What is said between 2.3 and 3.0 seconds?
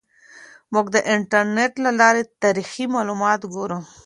تاریخي